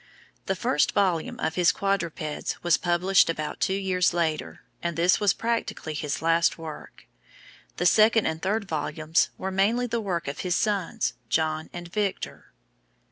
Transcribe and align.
The 0.47 0.55
first 0.55 0.93
volume 0.93 1.39
of 1.39 1.53
his 1.53 1.71
"Quadrupeds" 1.71 2.55
was 2.63 2.75
published 2.75 3.29
about 3.29 3.59
two 3.59 3.75
years 3.75 4.15
later, 4.15 4.61
and 4.81 4.97
this 4.97 5.19
was 5.19 5.31
practically 5.31 5.93
his 5.93 6.23
last 6.23 6.57
work. 6.57 7.05
The 7.77 7.85
second 7.85 8.25
and 8.25 8.41
third 8.41 8.67
volumes 8.67 9.29
were 9.37 9.51
mainly 9.51 9.85
the 9.85 10.01
work 10.01 10.27
of 10.27 10.39
his 10.39 10.55
sons, 10.55 11.13
John 11.29 11.69
and 11.71 11.87
Victor. 11.87 12.51